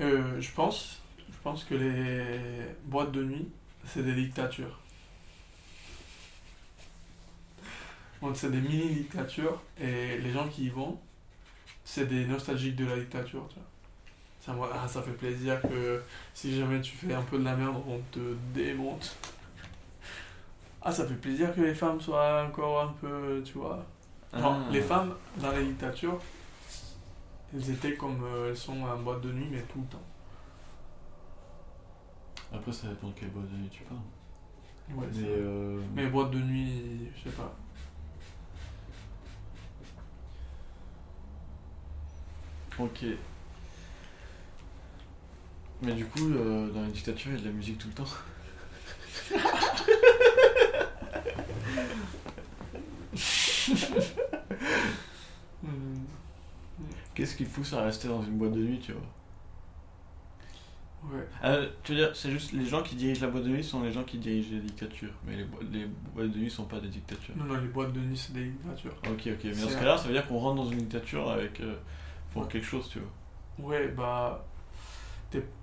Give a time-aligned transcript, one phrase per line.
[0.00, 3.48] Euh, je pense, je pense que les boîtes de nuit,
[3.86, 4.78] c'est des dictatures.
[8.34, 10.98] C'est des mini-dictatures et les gens qui y vont,
[11.84, 13.46] c'est des nostalgiques de la dictature.
[13.48, 14.66] Tu vois.
[14.70, 16.02] Ça, ah, ça fait plaisir que
[16.34, 19.16] si jamais tu fais un peu de la merde, on te démonte.
[20.82, 23.84] Ah, ça fait plaisir que les femmes soient encore un peu, tu vois.
[24.34, 24.72] Genre, Ah.
[24.72, 26.18] les femmes dans la dictature,
[27.54, 30.02] elles étaient comme euh, elles sont en boîte de nuit, mais tout le temps.
[32.52, 34.00] Après, ça dépend de quelle boîte de nuit tu parles.
[34.90, 37.56] Ouais, Mais, euh, Mais boîte de nuit, je sais pas.
[42.78, 43.04] Ok.
[45.82, 47.94] Mais du coup, euh, dans la dictature, il y a de la musique tout le
[47.94, 48.04] temps.
[57.14, 59.02] Qu'est-ce qui pousse à rester dans une boîte de nuit, tu vois
[61.12, 61.26] Ouais.
[61.44, 63.82] Euh, Tu veux dire, c'est juste les gens qui dirigent la boîte de nuit sont
[63.82, 65.12] les gens qui dirigent les dictatures.
[65.24, 67.36] Mais les, boîtes de nuit sont pas des dictatures.
[67.36, 68.94] Non, non, les boîtes de nuit, c'est des dictatures.
[69.08, 69.44] Ok, ok.
[69.44, 71.76] Mais dans ce cas-là, ça veut dire qu'on rentre dans une dictature avec euh,
[72.32, 72.48] pour Ouais.
[72.48, 73.68] quelque chose, tu vois.
[73.70, 74.44] Ouais, bah.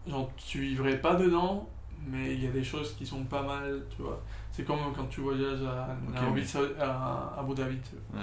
[0.07, 1.67] Genre, tu vivrais pas dedans,
[2.07, 4.21] mais il y a des choses qui sont pas mal, tu vois.
[4.51, 6.45] C'est comme quand tu voyages à, Ok, à, oui.
[6.79, 8.21] à Abu Dhabi, tu vois,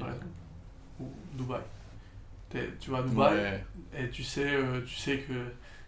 [0.00, 0.26] par exemple.
[1.00, 1.60] Ou Dubaï.
[2.80, 3.64] Tu vas à Dubaï Ouais.
[3.98, 5.32] et tu sais, euh, tu sais que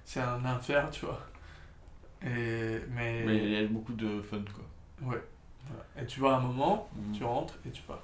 [0.05, 1.21] c'est un enfer, tu vois.
[2.23, 3.25] Et, mais.
[3.25, 5.09] Mais il y a beaucoup de fun, quoi.
[5.09, 5.23] Ouais.
[5.69, 5.85] Voilà.
[6.03, 7.13] Et tu vas à un moment, Mm.
[7.13, 8.03] tu rentres et tu pars.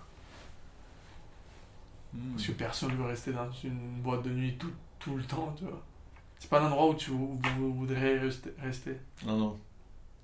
[2.15, 2.33] Mm.
[2.33, 5.55] Parce que personne ne veut rester dans une boîte de nuit tout, tout le temps,
[5.57, 5.83] tu vois.
[6.39, 8.97] C'est pas un endroit où tu vou- vou- voudrais rester.
[9.25, 9.61] Non, non.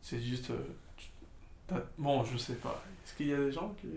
[0.03, 0.51] C'est juste.
[0.51, 0.59] euh,
[0.97, 2.83] tu- bon, je sais pas.
[3.05, 3.87] Est-ce qu'il y a des gens qui.
[3.87, 3.95] Ouais,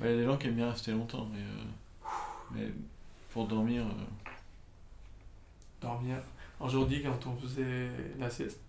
[0.00, 2.08] Il y a des gens qui aiment bien rester longtemps, mais, euh,
[2.52, 2.72] mais
[3.34, 4.30] pour dormir, euh,
[5.82, 6.16] dormir
[6.60, 8.60] Aujourd'hui, quand on faisait la sieste,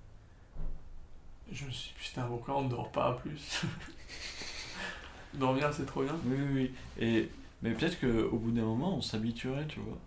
[1.52, 3.62] je me suis dit, putain, pourquoi on ne dort pas plus?
[5.36, 6.16] Dormir, c'est trop bien.
[6.26, 6.72] oui, oui, oui.
[7.00, 7.30] Et,
[7.62, 9.98] mais peut-être qu'au bout d'un moment, on s'habituerait, tu vois.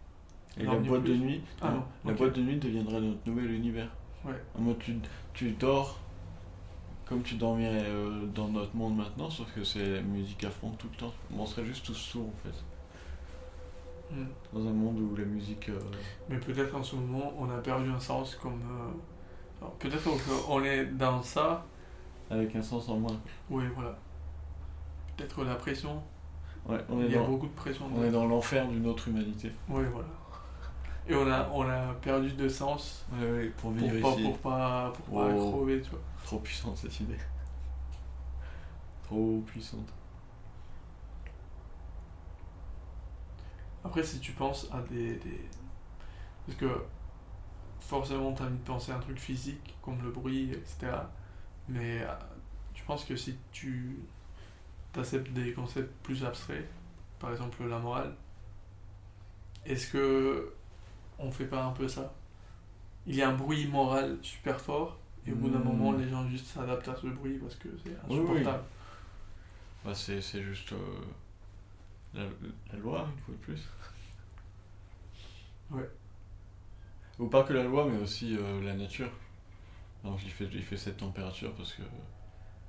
[0.58, 3.52] Et la boîte de nuit, Ah non, non, la boîte de nuit deviendrait notre nouvel
[3.52, 3.91] univers.
[4.24, 4.42] Ouais.
[4.56, 4.97] En mode, tu,
[5.34, 6.00] tu dors
[7.04, 10.72] comme tu dormirais euh, dans notre monde maintenant, sauf que c'est la musique à fond
[10.72, 11.14] tout le temps.
[11.34, 12.64] On serait juste tous sourds en fait.
[14.52, 15.69] Dans un monde où la musique.
[15.69, 15.78] euh,
[16.28, 18.60] Mais peut-être en ce moment, on a perdu un sens comme.
[19.62, 20.04] euh, Peut-être
[20.46, 21.64] qu'on est dans ça.
[22.30, 23.20] avec un sens en moins.
[23.50, 23.97] Oui, voilà.
[25.16, 26.02] Peut-être la pression.
[26.66, 27.86] Ouais, on Il est y a beaucoup de pression.
[27.94, 29.52] on est dans l'enfer d'une autre humanité.
[29.68, 30.08] Oui, voilà.
[31.08, 34.22] Et on a, on a perdu de sens Ouais, ouais, pour pour vivre pas, ici.
[34.24, 35.50] pour pas, pour pas Oh.
[35.52, 36.00] crever, tu vois.
[36.24, 37.16] Trop puissante cette idée.
[39.04, 39.88] Trop puissante.
[43.84, 45.16] Après, si tu penses à des.
[45.16, 45.41] des...
[46.47, 46.69] Parce que
[47.81, 50.93] forcément, tu as envie de penser à un truc physique, comme le bruit, etc.
[51.69, 52.09] Mais euh,
[52.75, 53.99] je pense que si tu
[54.97, 56.69] acceptes des concepts plus abstraits,
[57.21, 58.15] par exemple la morale,
[59.65, 60.53] est-ce que
[61.19, 62.12] on fait pas un peu ça?
[63.06, 65.65] Il y a un bruit moral super fort, et au bout d'un Hmm.
[65.65, 68.45] moment, les gens juste s'adaptent à ce bruit parce que c'est Oui, oui.
[68.45, 68.65] insupportable.
[69.84, 70.77] Bah, c'est, c'est juste euh,
[72.14, 72.22] la,
[72.72, 73.69] la loi, une fois de plus.
[75.70, 75.88] Ouais.
[77.19, 79.10] Ou pas que la loi, mais aussi euh, la nature.
[80.04, 81.82] Donc il fait, il fait cette température parce que.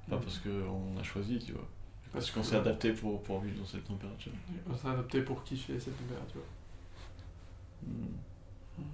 [0.10, 1.68] Pas parce qu'on a choisi, tu vois.
[2.12, 4.32] Parce qu'on s'est adapté pour, pour vivre dans cette température.
[4.68, 6.42] On s'est adapté pour kiffer cette température.
[7.84, 8.18] Hmm.
[8.80, 8.86] Mhm.